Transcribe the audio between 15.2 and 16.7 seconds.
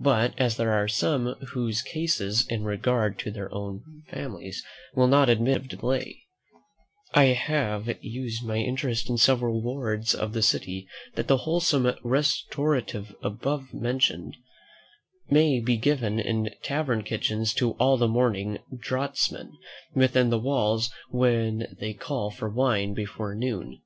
may be given in